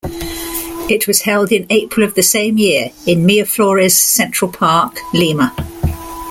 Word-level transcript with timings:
It 0.89 1.05
was 1.05 1.21
held 1.21 1.51
in 1.51 1.67
April 1.69 2.03
of 2.03 2.15
the 2.15 2.23
same 2.23 2.57
year 2.57 2.89
in 3.05 3.23
Miraflores 3.23 3.95
Central 3.95 4.51
Park, 4.51 4.97
Lima. 5.13 5.53